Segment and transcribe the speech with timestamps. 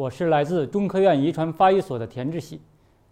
[0.00, 2.58] 我是来自中科院遗传发育所的田志喜。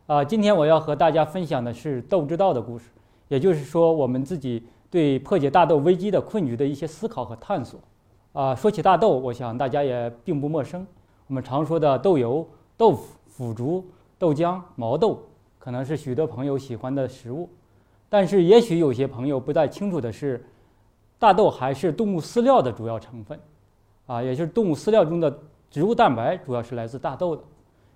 [0.07, 2.87] 啊，今天我要和大家分享的是豆之道的故事，
[3.29, 7.79] 也就是说我们自己对破解大豆危机的困局的一些思考和探索。
[8.33, 10.87] 啊，说起大豆，我想大家也并不陌生。
[11.27, 12.49] 我们常说的豆油、
[12.79, 13.85] 豆腐、腐竹、
[14.19, 15.23] 豆浆、毛豆，
[15.59, 17.51] 可能是许多朋友喜欢的食物。
[18.09, 20.43] 但是，也许有些朋友不太清楚的是，
[21.19, 23.39] 大豆还是动物饲料的主要成分。
[24.07, 25.39] 啊，也就是动物饲料中的
[25.71, 27.43] 植物蛋白，主要是来自大豆的。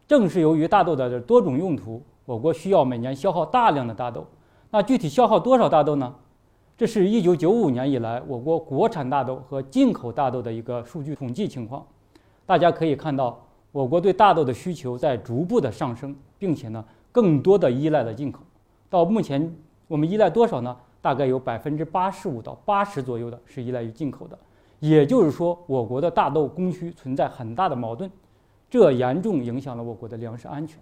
[0.06, 4.26] 正是由于大豆的多种用途，我国需要每年消耗大量的大豆。
[4.70, 6.14] 那具体消耗多少大豆呢？
[6.76, 11.86] 这是一九九五年以来我国国产大豆和进口大豆的一个数据统计情况。
[12.44, 13.40] 大家可以看到，
[13.70, 18.40] 我国对大豆的需求在逐步的上升，并且呢，更多的依赖了进口。
[18.90, 19.54] 到目前，
[19.88, 20.76] 我们依赖多少呢？
[21.00, 24.38] 大概有百分之八十五到八十左右的是依赖于进口的。
[24.82, 28.10] 也就是说，我国的大豆供需存在很大的矛盾。
[28.68, 30.76] 这严重影响了我国的粮食安全。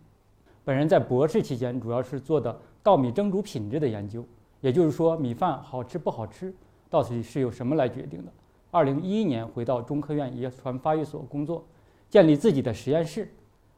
[0.65, 4.25] 本人在博士期间主要是做的稻米蒸煮品质的研究，
[4.63, 6.51] 也就是说米饭好吃不好吃
[6.89, 8.33] 到底是由什么来决定的。
[8.71, 11.63] 二零一一年回到中科院遗传发育所工作，
[12.09, 13.31] 建立自己的实验室，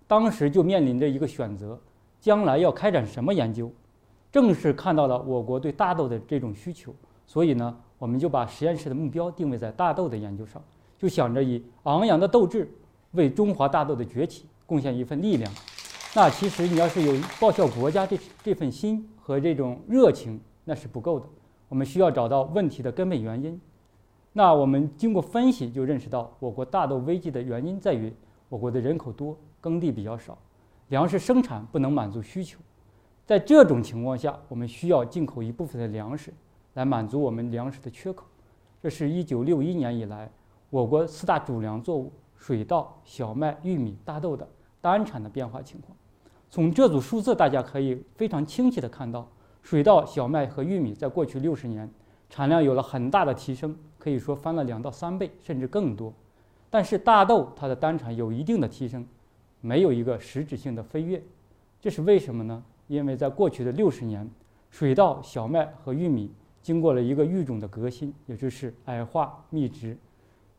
[0.07, 1.77] 当时就面临着一个选择：
[2.21, 3.69] 将来要开展什么研究？
[4.31, 6.95] 正是看到了我国对大豆的这种需求，
[7.27, 10.63] 所以呢，我们就把实验室的目标定位在大豆的研究上，
[10.99, 12.71] 就想着以昂扬的斗志。
[13.13, 15.53] 为中华大豆的崛起贡献一份力量，
[16.15, 21.27] 那其实你要是有报效国家这这份心和这种热情，那是不够的。
[21.69, 23.61] 我们需要找到问题的根本原因。
[24.33, 28.11] 那我们经过分析就认识到，我国大豆危机的原因在于
[28.49, 30.39] 我国的人口多，耕地比较少，
[30.89, 32.59] 粮食生产不能满足需求。
[33.27, 36.33] 在这种情况下，我们需要进口一部分的粮食
[36.75, 38.27] 来满足我们粮食的缺口。
[38.83, 40.31] 这是一九六一年以来
[40.71, 42.13] 我国四大主粮作物。
[42.37, 44.45] 水稻、小麦、玉米、大豆的
[44.81, 45.97] 单产的变化情况，
[46.51, 49.29] 从这组数字大家可以非常清晰的看到，
[49.63, 51.89] 水稻、小麦和玉米在过去六十年
[52.29, 56.13] 产量有了很大的提升，可以说翻了两到三倍，甚至更多。
[56.69, 59.07] 但是大豆它的单产有一定的提升，
[59.61, 61.23] 没有一个实质性的飞跃，
[61.81, 62.61] 这是为什么呢？
[62.89, 64.29] 因为在过去的六十年，
[64.69, 69.97] 水稻、小麦和玉米经过了一个育种的革新，也就是矮化、密植。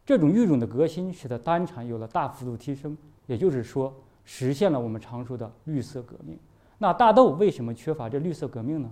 [0.06, 3.94] 这种育种的革新，使得单产有了大幅度提升，也就是说，
[4.26, 6.38] 实现了我们常说的绿色革命。
[6.78, 8.92] 那大豆为什么缺乏这绿色革命呢？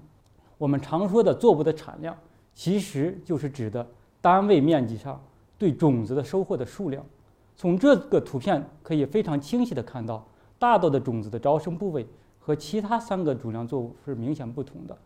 [0.58, 2.16] 我们常说的作物的产量，
[2.54, 3.86] 其实就是指的
[4.22, 5.22] 单位面积上
[5.58, 7.04] 对种子的收获的数量。
[7.58, 10.26] 从这个图片可以非常清晰的看到，
[10.58, 12.08] 大豆的种子的招生部位
[12.40, 14.98] 和其他三个主粮作物是明显不同的，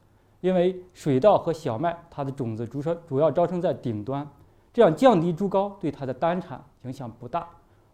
[0.46, 4.28] 因为水稻和小麦它的种子主生主要招生在顶端。
[4.72, 7.48] 这样降低株高对它的单产影响不大，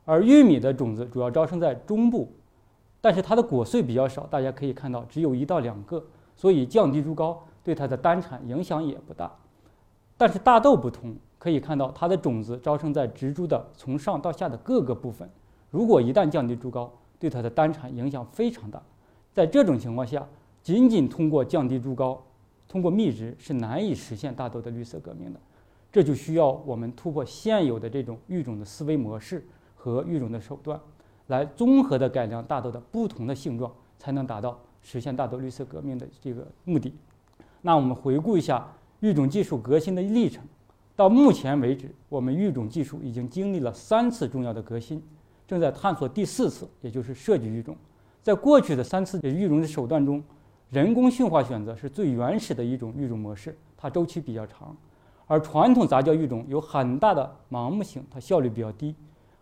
[0.04, 2.30] 而玉米的种子主要招生在中部，
[3.00, 6.04] 但是它的果穗比较少，大家可以看到只有一到两个，
[6.36, 9.32] 所以降低株高对它的单产影响也不大。
[10.18, 15.30] 但是大豆不同，可以看到它的种子招生在植株的从上到下的各个部分，
[15.70, 18.82] 如果一旦降低株高，对它的单产影响非常大。
[19.32, 20.28] 在这种情况下，
[20.62, 22.22] 仅仅通过降低株高，
[22.72, 25.40] 通过密植是难以实现大豆的绿色革命的。
[25.92, 29.46] 这就需要我们突破现有的这种育种的思维模式
[29.76, 30.80] 和育种的手段，
[31.28, 36.94] 来综合的改良大豆的不同的性状，才能达到实现大豆绿色革命的这个目的。
[37.62, 38.66] 那我们回顾一下
[39.02, 40.42] 育种技术革新的历程，
[40.96, 45.04] 到目前为止，我们育种技术已经经历了三次重要的革新，
[45.46, 47.76] 正在探索第四次，也就是设计育种。
[48.24, 50.24] 在过去的三次育种的手段中，
[50.72, 54.74] 人工驯化选择是最原始的一种育种模式，它周期比较长。
[55.28, 58.94] 而传统杂交育种有很大的盲目性，它效率比较低；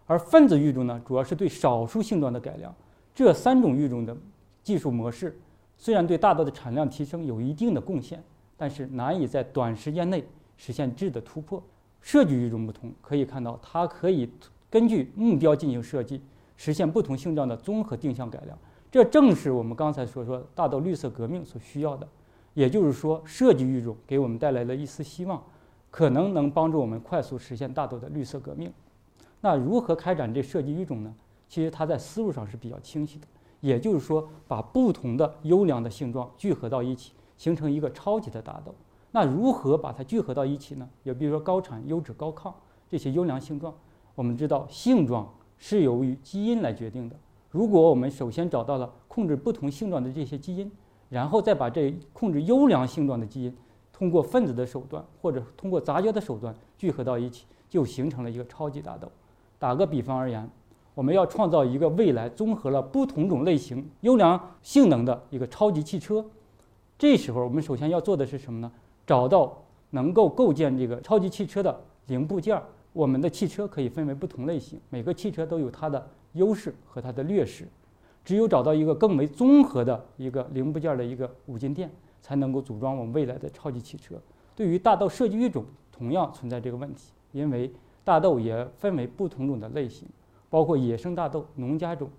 [0.08, 2.74] 而分子育种呢，主要是对少数性状的改良。
[3.14, 4.18] 这三种育种的
[4.64, 5.40] 技术模式
[5.78, 8.24] 虽然对大豆的产量提升有一定的贡献，
[8.58, 10.26] 但是难以在短时间内
[10.58, 11.62] 实现质的突破。
[12.02, 14.28] 设计育种不同，可以看到它可以
[14.68, 16.24] 根据目标进行设计，
[16.58, 18.58] 实现不同性状的综合定向改良。
[18.92, 22.08] 这正是我们刚才所说大豆绿色革命所需要的。
[22.54, 25.42] 也就是说，设计育种给我们带来了一丝希望。
[25.92, 28.72] 可能能帮助我们快速实现大豆的绿色革命。
[29.42, 31.12] 那如何开展这设计育种呢？
[31.48, 33.26] 其实它在思路上是比较清晰的，
[33.60, 38.72] 也就是说，把不同的优良的性状聚合到一起，形成一个超级的大豆。
[39.10, 40.88] 那如何把它聚合到一起呢？
[41.02, 42.54] 也比如说高产、优质、高抗
[42.88, 43.74] 这些优良性状，
[44.14, 45.28] 我们知道性状
[45.58, 47.16] 是由于基因来决定的。
[47.50, 50.72] 如果我们首先找到了控制不同性状的这些基因，
[51.10, 53.56] 然后再把这控制优良性状的基因。
[53.92, 59.12] 通过分子的手段，或者通过杂交的手段聚合到一起，就形成了一个超级大豆。
[59.58, 60.50] 打个比方而言，
[60.96, 66.26] 我们要创造一个未来综合了不同种类型、优良性能的一个超级汽车。
[66.98, 68.72] 这时候，我们首先要做的是什么呢？
[69.06, 72.64] 找到能够构建这个超级汽车的零部件儿。
[72.94, 77.68] 我们的汽车可以分为不同类型，每个汽车都有它的优势和它的劣势。
[78.24, 81.90] 只有找到一个更为综合的一个零部件的一个五金店，
[82.22, 84.16] 才能够组装我们未来的超级汽车。
[84.56, 87.72] 对于大豆设计育种，同样存在这个问题，因为
[88.04, 90.08] 大豆也分为不同种的类型，
[90.50, 92.10] 包括野生大豆、农家种、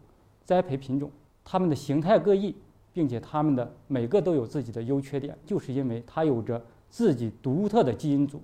[0.45, 1.11] 栽培品种，
[1.45, 2.55] 它们的形态各异。
[2.93, 8.43] 并且它们的每个都有自己的优缺点，就是因为它有着自己独特的基因组。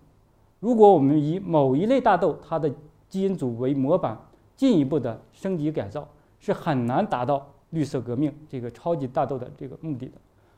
[0.61, 2.73] 如果我们以某一类大豆它的
[3.09, 4.17] 基因组为模板，
[4.57, 6.09] 进一步的升级改造，
[6.41, 10.13] 是很难达到绿色革命这个超级大豆的这个目的的。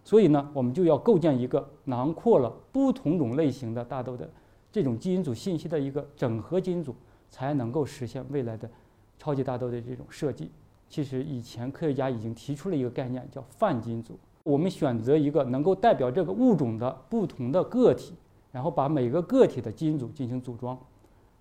[0.05, 4.31] 所以呢，我们就要构建一个囊括了不同种类型的大豆的
[4.73, 6.95] 这种基因组信息的一个整合基因组，
[7.29, 8.71] 才能够实现未来的
[9.19, 10.51] 超级大豆的这种设计。
[10.89, 14.19] 其实以前科学家已经提出了一个概念，叫泛基因组。
[14.45, 18.15] 我们选择一个能够代表这个物种的不同的个体，
[18.51, 20.79] 然后把每个个体的基因组进行组装，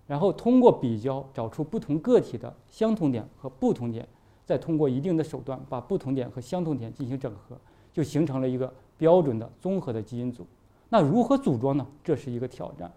[0.08, 4.08] 然后通过比较找出不同个体的相同点和不同点，
[4.44, 7.56] 再通过一定的手段把不同点和相同点进行整合，
[7.92, 10.44] 就形成了一个标准的综合的基因组。
[10.88, 11.86] 那如何组装呢？
[12.02, 12.90] 这是一个挑战。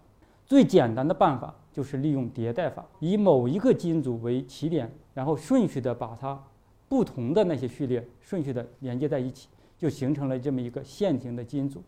[0.46, 4.90] 最简单的办法就是利用迭代法，以某一个基因组为起点。
[5.14, 6.42] 然后顺序的把它
[6.88, 11.82] 不同的那些序列顺序的连接在一起，就形成了这么一个线型的基因组。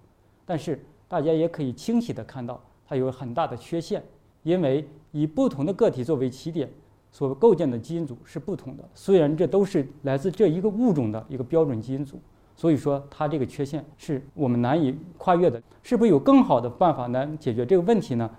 [0.44, 4.04] 但是大家也可以清晰的看到，它有很大的缺陷，
[4.44, 6.70] 因为以不同的个体作为起点
[7.10, 8.88] 所构建的基因组是不同的。
[8.94, 12.20] 虽然这都是来自这一个物种的一个标准基因组，
[12.54, 15.60] 所以说它这个缺陷是我们难以跨越的。
[15.82, 18.30] 是不是有更好的办法来解决这个问题呢？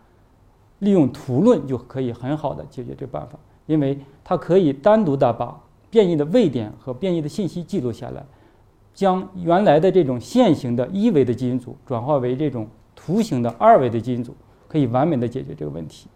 [0.80, 3.38] 利用图论就可以很好的解决这个办法。
[3.66, 5.60] 因为它可以单独的把
[5.90, 8.24] 变异的位点和变异的信息记录下来，
[8.94, 14.36] 将原来的这种线型的一维的基因组转化为这种图形的二维的基因组，
[14.76, 16.10] 可以完美的解决这个问题。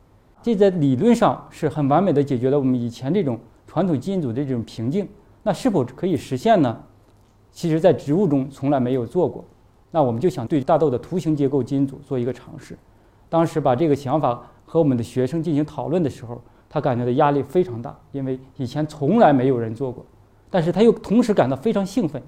[0.43, 5.07] 这在理论上是很完美的解决了我们以前这种传统基因组的这种瓶颈。
[5.43, 6.77] 那是否可以实现呢？
[7.53, 9.45] 其实，在植物中从来没有做过。
[9.91, 12.77] 那我们就想对大豆的图形结构基因组做一个尝试。
[13.29, 16.41] 当时把这个想法和我们的学生进行讨论的时候。
[16.71, 20.05] 他感觉的压力非常大，因为以前从来没有人做过，
[20.51, 22.21] 但是他又同时感到非常兴奋。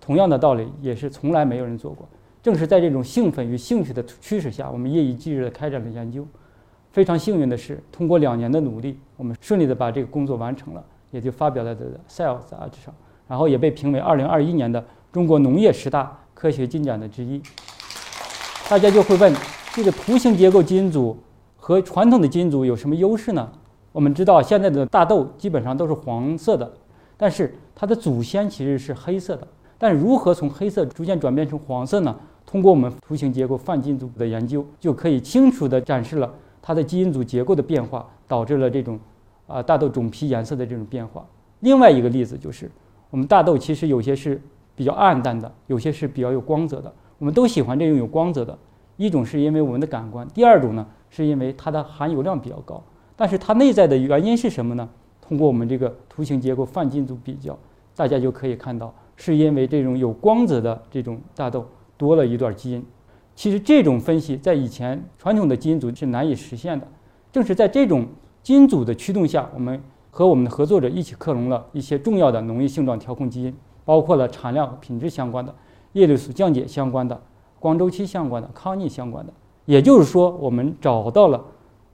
[0.00, 2.08] 同样的道理，也是从来没有人做过。
[2.48, 6.26] 正是在这种兴奋与兴趣的驱使下，我们夜以继日地开展了研究。
[6.90, 11.76] 非常幸运的是，通过两年的努力，我们顺利地把这个工作完成了，也就发表在
[12.08, 12.94] 《Cell》杂志上，
[13.28, 17.38] 然后也被评为2021年的中国农业十大科学进展的之一。
[18.70, 19.30] 大家就会问，
[19.74, 21.18] 这个图形结构基因组
[21.54, 23.46] 和传统的基因组有什么优势呢？
[23.92, 26.72] 我们知道现在的大豆基本上都是黄色的，
[27.18, 29.46] 但是它的祖先其实是黑色的。
[29.80, 32.18] 但如何从黑色逐渐转变成黄色呢？
[32.50, 38.98] 通过我们图形结构泛基因组的研究，就可以清楚地展示了它的基因组结构的变化导致了这种
[39.46, 41.26] 啊大豆种皮颜色的这种变化。
[41.60, 42.70] 另外一个例子就是，
[43.10, 44.40] 我们大豆其实有些是
[44.74, 46.90] 比较暗淡的，有些是比较有光泽的。
[47.18, 48.56] 我们都喜欢这种有光泽的，
[48.96, 52.82] 一种是因为我们的感官，第二种呢是因为它的含油量比较高。
[53.14, 54.88] 但是它内在的原因是什么呢？
[55.20, 57.58] 通过我们这个图形结构泛基因组比较，
[57.94, 61.66] 大家就可以看到，是因为这种有光泽的这种大豆
[61.98, 62.82] 多了一段基因。
[63.36, 66.88] 其实这种分析在以前传统的基因组是难以实现的。
[67.30, 68.06] 正是在这种
[68.42, 69.78] 基因组的驱动下，我们
[70.10, 75.54] 和我们的合作者一起克隆了一些重要的农业性状调控基因，包括了产量、品质相关的、
[75.92, 77.20] 叶绿素降解相关的、
[77.60, 79.32] 光周期相关的、抗逆相关的。
[79.66, 81.44] 也就是说，我们找到了。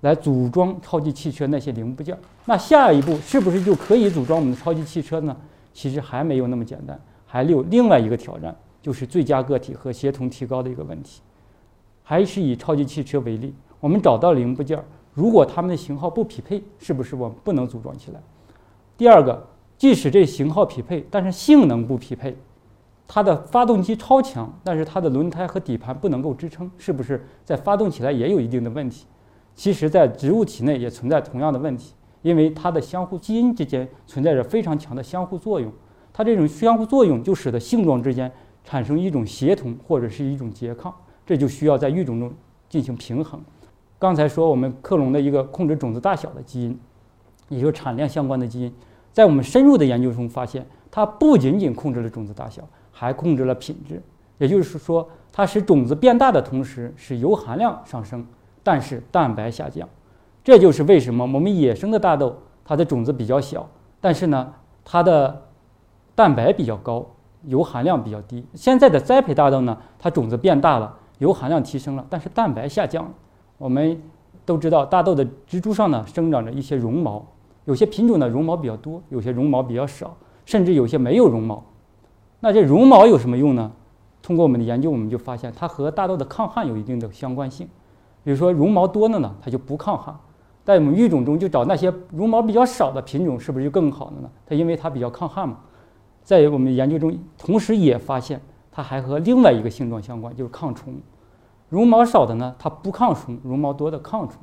[0.01, 5.35] 来组装超级汽车那些零部件，那下一步是不是就可以组装我们的超级汽车呢？
[5.73, 11.23] 其实还没有那么简单，还有另外一个挑战，就是最佳个体和协同提高的一个问题。
[12.03, 14.79] 还是以超级汽车为例，我们找到零部件，
[15.15, 18.21] 如果它们的型号不匹配，是不是我们不能组装起来？
[18.99, 19.43] 第二个，
[19.79, 22.37] 即使这型号匹配，但是性能不匹配，
[23.09, 29.07] 它的发动机超强，但是它的轮胎和底盘不能够支撑，是不是在发动起来也有一定的问题？
[29.55, 35.73] 其实，在植物体内也存在同样的问题，因为它的相互基因之间存在着非常强的相互作用，
[36.13, 38.31] 它这种相互作用就使得性状之间
[38.65, 40.93] 产生一种协同或者是一种拮抗，
[41.25, 42.33] 这就需要在育种中
[42.69, 43.41] 进行平衡。
[43.99, 46.79] 刚才说我们克隆的一个控制种子大小的基因，
[47.49, 48.75] 也就是产量相关的基因，
[49.13, 54.03] 在我们深入的研究中发现，它不仅仅控制了种子大小，还控制了品质，
[54.39, 58.27] 也就是说，它使种子变大的同时，使油含量上升。
[58.63, 59.87] 但是蛋白下降，
[60.43, 63.69] 这就是为什么我们野生的大豆它的种子比较小，
[64.01, 65.43] 但是呢，它的
[66.15, 67.07] 蛋白比较高，
[67.47, 68.45] 油含量比较低。
[68.55, 73.11] 现在的栽培大豆呢，它种子变大了，油含量提升了，但是蛋白下降了。
[73.59, 74.01] 我们
[74.45, 77.25] 都知道，大豆的植株上呢生长着一些绒毛，
[77.65, 81.63] 有些品种的绒毛比较多，有些绒毛比较少，甚至有些没有绒毛。
[82.41, 83.73] 那这绒毛有什么用呢？
[84.23, 87.69] 通过我们的研究，我们就发现它和大豆的抗旱有一定的相关性。
[88.23, 90.15] 比如说绒毛多的呢，它就不抗旱。
[90.65, 94.31] 在我们育种中就找那些绒毛比较少的品种，是不是就更好的呢？
[94.47, 95.59] 它因为它比较抗旱嘛。
[96.25, 98.41] 在我们研究中，同时也发现
[98.73, 100.95] 它还和另外一个性状相关，就是抗虫。
[101.69, 104.39] 绒毛少的呢，它不抗虫；绒毛多的抗虫。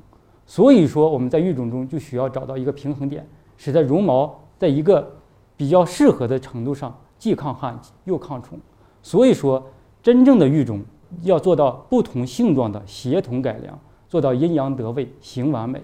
[0.46, 5.12] 所以说我们在育种中就需要找到一个平衡点，使得绒毛在一个
[5.58, 8.60] 比较适合的程度上，既抗旱又抗虫。
[9.02, 9.64] 所以说，
[10.04, 10.82] 真正的育种
[11.24, 15.82] 要做到不同性状的协同改良，做到阴阳得位、形完美。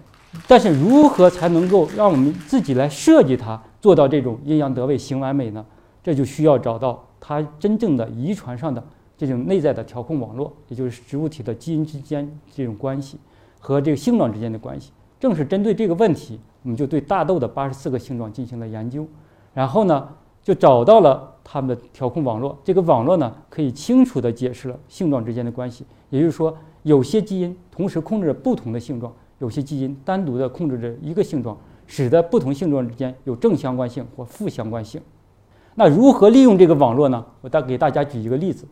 [0.47, 5.65] 但是如何才能够让我们自己来设计它，做到这种阴阳得位、形完美呢？
[6.07, 8.81] 这就需要找到它真正的遗传上的
[9.17, 13.17] 这种内在的调控网络，也就是植物体的基因之间这种关系
[13.59, 14.93] 和这个性状之间的关系。
[15.19, 19.05] 正是针对这个问题，我们就对大豆的八十四个性状进行了研究，
[19.53, 20.07] 然后呢，
[20.41, 22.57] 就找到了它们的调控网络。
[22.63, 25.85] 这个网络呢，可以清楚地解释了性状之间的关系。
[26.09, 29.13] 也就是说，有些基因同时控制着不同的性状。
[29.39, 35.01] 有些基因单独的控制着一个性状，使得不同性状之间有正相关性或负相关性。
[35.79, 37.23] 那如何利用这个网络呢？
[37.39, 38.65] 我再给大家举一个例子，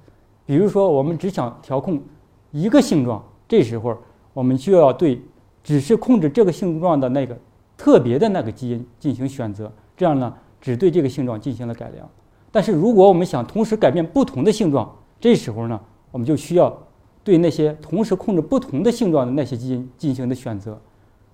[0.43, 2.01] 比如说我们只想调控
[2.49, 3.95] 一个性状，这时候
[4.33, 5.21] 我们就要对
[5.63, 7.37] 只是控制这个性状的那个
[7.77, 12.09] 特别的那个基因进行选择，这样呢只对这个性状进行了改良。
[12.51, 16.75] 但是如果我们想同时改变不同的性状，这时候呢我们就需要。
[17.23, 20.79] 对那些同时控制不同的性状的那些基因进行的选择，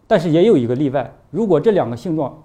[0.07, 2.41] 但是也有一个例外，如果这两个性状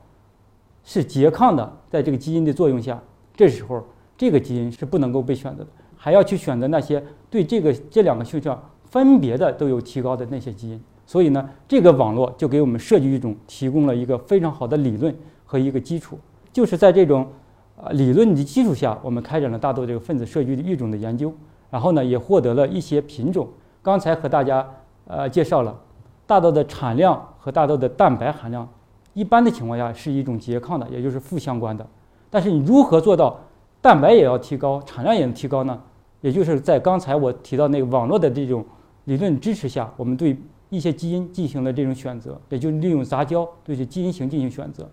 [0.83, 3.00] 是拮抗的，在这个基因的作用下，
[3.37, 3.85] 这时候
[4.16, 10.81] 这个基因是不能够被选择的，还要去选择那些对这个这两个性状分别的都有提高的那些基因。
[11.07, 15.14] 所以呢，这个网络就给我们设计育种提供了一个非常好的理论
[15.45, 16.19] 和一个基础。
[16.52, 17.28] 就是在这种
[17.76, 21.33] 呃理论的基础下，我们开展了大豆这个分子设计育种的研究。
[21.71, 23.47] 然后呢，也获得了一些品种。
[23.83, 24.66] 刚才和大家
[25.07, 25.78] 呃介绍了，
[26.26, 28.66] 大豆的产量和大豆的蛋白含量，
[29.14, 31.87] 一般的情况下是一种拮抗的，也就是负相关的。
[32.30, 33.38] 但是你如何做到
[33.80, 35.80] 蛋白也要提高，产量也能提高呢？
[36.21, 38.64] 也就是在刚才我提到那个网络的这种
[39.04, 40.37] 理论支持下，我们对
[40.71, 44.88] 一些基因进行了这种选择，也就是利用杂交对这基因型进行选择。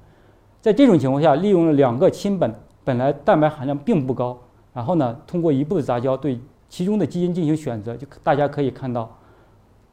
[0.62, 4.38] 在这种情况下，利用了两个亲本，本来蛋白含量并不高，
[4.74, 6.40] 然后呢，通过一步的杂交对。
[6.70, 9.08] 其中的基因进行选择，就大家可以看到，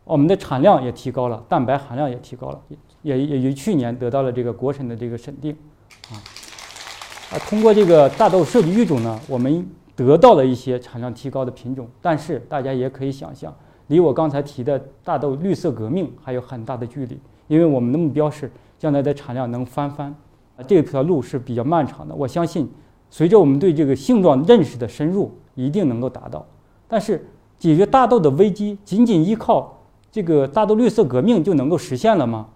[0.02, 2.59] 我们的产量也提高了，蛋白含量也提高了，
[3.02, 5.54] 也也于去年得到了这个国审的这个审定，
[7.30, 13.54] 啊，通过这个大豆设计育种呢，我们得到了一些产量提高的品种，但是大家也可以想象，
[13.87, 20.12] 离我刚才提的大豆绿色革命还有很大的距离，因为我们的目标是将来的产量能翻番，
[20.56, 22.12] 啊，这条路是比较漫长的。
[22.12, 22.68] 我相信，
[23.10, 26.44] 随着我们对这个性状认识的深入，一定能够达到。
[26.88, 27.28] 但是
[27.60, 29.78] 解决大豆的危机，仅仅依靠
[30.10, 32.49] 这个大豆绿色革命就能够实现了吗？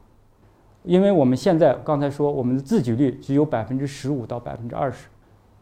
[0.85, 5.09] 因为我们现在刚才说，我们的自给率只有百分之十五到百分之二十，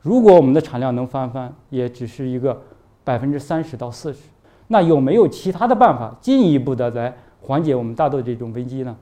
[0.00, 2.60] 如果我们的产量能翻番，也只是一个
[3.04, 4.18] 百分之三十到四十。
[4.66, 8.96] 那有没有其他的办法进一步的来缓解我们大豆这种危机呢？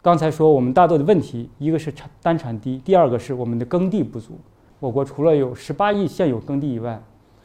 [0.00, 4.38] 刚才说我们大豆的问题，一个是产单产低，第二个是我们的耕地不足。
[4.78, 7.02] 我国除了有十八亿现有耕地以外，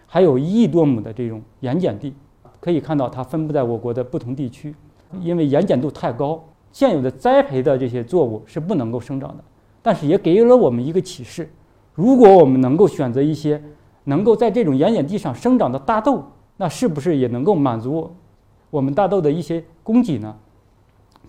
[0.07, 2.13] 还有一亿多亩的这种盐碱地，
[2.62, 4.74] 可以看到它分布在我国的不同地区。
[5.22, 6.41] 因为盐碱度太高，
[6.75, 9.41] 现有的栽培的这些作物是不能够生长的。
[9.82, 11.50] 但是也给予了我们一个启示：
[11.94, 13.63] 如果我们能够选择一些
[14.03, 16.22] 能够在这种盐碱地上生长的大豆，
[16.58, 18.13] 那是不是也能够满足
[18.70, 20.36] 我们大豆的一些供给呢？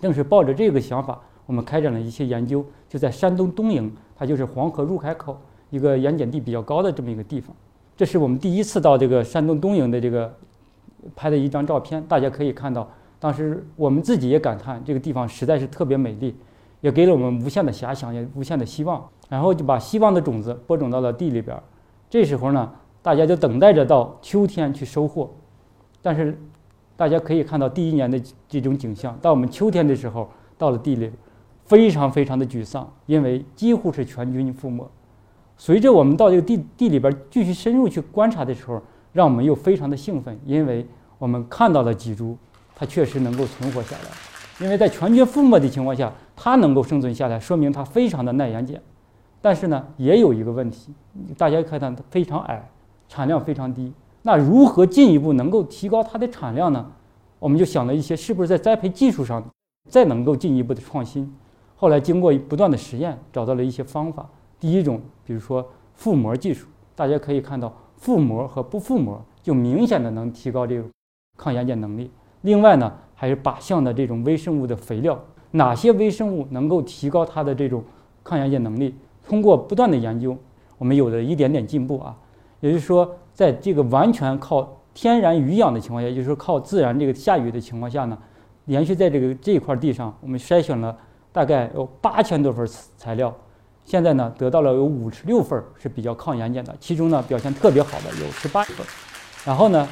[0.01, 5.39] 正是抱着这个想法，我们开展了一些研究，就在山东东营，它就是黄河入海口
[5.69, 7.55] 一个盐碱地比较高的这么一个地方。
[7.95, 10.35] 这是我们第一次到这个山东东营的这个
[11.15, 12.85] 拍的一张照片，大家可以看到，
[13.19, 16.35] 当时我们自己也感叹这个地方实在是特别美丽，
[16.81, 19.03] 也给了我们无限的遐想，也无限的希望。
[19.29, 21.61] 然后就把希望的种子播种到了地里边儿。
[22.09, 22.71] 这时候呢，
[23.01, 25.29] 大家就等待着到秋天去收获。
[26.01, 26.39] 但是
[26.95, 31.11] 大家可以看到第一年的这种景象，到我们秋天的时候到了地里，
[31.65, 34.89] 非常非常的沮丧，因为几乎是全军覆没。
[35.57, 38.81] 随着我们到这个地地里边继续深入去观察的时候，
[39.11, 42.37] 让我们又非常的兴奋，因为我们看到了几株，
[42.79, 44.63] 它确实能够存活下来。
[44.63, 48.79] 因为在全军覆没的情况下，它能够生存下来，说明它非常的耐盐碱。
[49.41, 50.93] 但是呢，也有一个问题，
[51.35, 52.69] 大家看到它非常矮，
[53.09, 53.91] 产量非常低。
[54.21, 56.85] 那如何进一步能够提高它的产量呢？
[57.39, 59.43] 我们就想了一些，是不是在栽培技术上
[59.89, 61.33] 再能够进一步的创新？
[61.75, 64.27] 后来经过不断的实验，找到了一些方法。
[64.59, 65.63] 第一种，比如说
[65.95, 70.89] 覆膜技术，大家可以看到覆膜和不覆膜就明显的能提高这种
[71.37, 72.09] 抗盐碱能力。
[72.47, 75.19] 另外呢，还是靶向的这种微生物的肥料，
[75.51, 77.83] 哪些微生物能够提高它的这种
[78.23, 78.95] 抗盐碱能力？
[79.27, 80.33] 通过不断的研究，
[80.77, 82.15] 我们有了一点点进步啊。
[82.61, 88.17] 也就是说，在这个完全靠天然雨养的情况下，也就是说靠自然这个下雨的情况下呢，
[88.63, 90.97] 连续在这个这块地上，我们筛选了
[91.33, 93.35] 大概有八千多份材料，
[93.83, 98.87] 现在呢得到了有五十六份是比较抗盐碱的，其中呢表现特别好的有十八份。
[99.45, 99.85] 然后呢，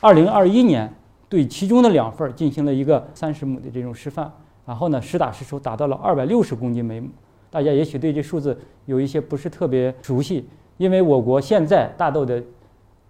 [0.00, 0.92] 二零二一年
[1.28, 4.32] 对其中的两份进行了一个三十亩的这种示范，
[4.64, 7.08] 然后呢实打实收达到了二百六十公斤每亩。
[7.50, 12.42] 大家也许对这数字有一些不是特别熟悉，因为我国现在大豆的，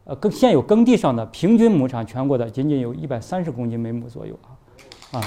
[0.05, 5.25] 呃，耕现有耕地上的平均亩产，全国的仅仅有一百三十公斤每亩左右啊，啊，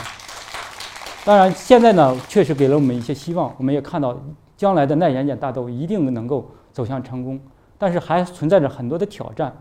[1.25, 4.17] 当然现在呢，确实给了我们一些希望，我们也看到
[4.55, 7.39] 将来的耐盐碱大豆一定能够走向成功，
[7.77, 9.53] 但是还存在着很多的挑战。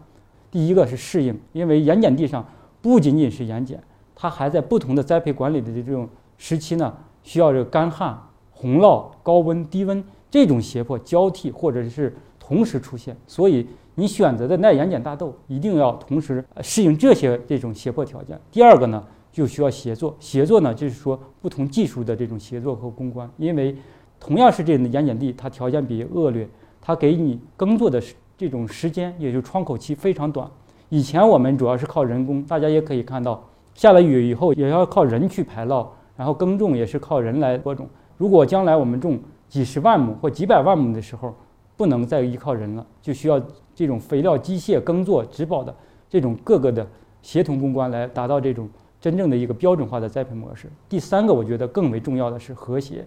[0.51, 2.47] 第一个是适应，因为盐碱地上
[2.81, 3.83] 不仅仅是盐碱，
[4.15, 8.19] 它还在不同的栽培管理的这种时期呢，需要这个干旱。
[8.61, 18.37] 洪涝、高温、低温这种胁迫交替或者是同时出现，所以你选择的耐盐碱大豆一定要同时适应这些这种胁迫条件。
[18.51, 23.77] 第二个呢，就需要协作，协作呢就是说不同技术的这种协作和攻关，因为
[24.19, 26.49] 同样是这种盐碱地，它条件比较恶劣，
[26.81, 28.03] 它给你耕作的
[28.37, 30.51] 这种时间也就是窗口期非常短。
[30.91, 33.43] 以前我们主要是靠人工，大家也可以看到，
[33.75, 37.87] 下了雨以后也要靠人去排涝，然后耕种也是靠人来播种。
[38.17, 41.35] 如果将来我们种几十万亩或几百万亩的时候，
[41.77, 43.39] 不能再依靠人了，就需要
[43.75, 45.75] 这种肥料、机械、耕作、植保的
[46.09, 46.87] 这种各个的
[47.21, 48.67] 协同攻关来达到这种
[48.99, 50.71] 真正的一个标准化的栽培模式。
[50.89, 53.05] 第三个，我觉得更为重要的是和谐。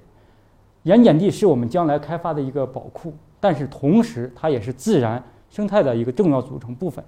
[0.83, 7.03] 盐碱地是我们将来开发的一个宝库，但是同时它也是自然生态的一个重要组成部分。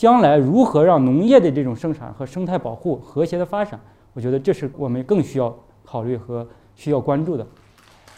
[0.00, 3.78] 将来如何让农业的这种生产和生态保护和谐的发展，
[4.14, 6.46] 我觉得这是我们更需要考虑和。
[6.74, 7.46] 需要关注的，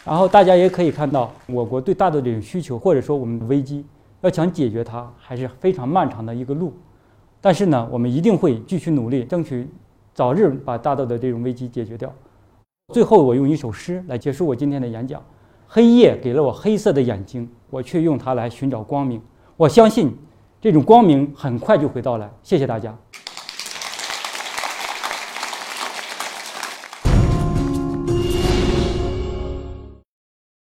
[0.05, 3.85] 然后大家也可以看到，我国对大豆这种需求，或者说我们的危机，
[4.21, 6.71] 要想解决它，还是非常漫长的一个路。
[7.41, 9.67] 但是呢，我们一定会继续努力，争取
[10.13, 12.09] 早日把大豆的这种危机解决掉。
[12.93, 15.21] 最后，我用一首诗来结束我今天的演讲：
[15.67, 19.21] 黑夜给了我黑色的眼睛，我却用它来寻找光明。
[19.57, 20.15] 我相信，
[20.63, 22.31] 这种光明很快就会到来。
[22.41, 22.97] 谢谢大家。